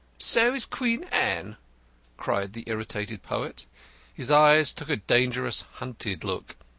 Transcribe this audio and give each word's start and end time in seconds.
"So 0.17 0.55
is 0.55 0.65
Queen 0.65 1.03
Anne," 1.11 1.57
cried 2.17 2.53
the 2.53 2.63
irritated 2.65 3.21
poet. 3.21 3.67
His 4.11 4.31
eyes 4.31 4.73
took 4.73 4.89
a 4.89 4.95
dangerous 4.95 5.61
hunted 5.75 6.23
look. 6.23 6.55